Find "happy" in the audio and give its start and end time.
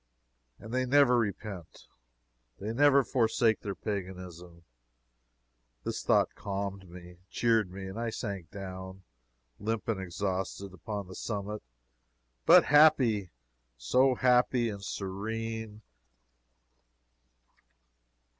12.65-13.29, 14.15-14.69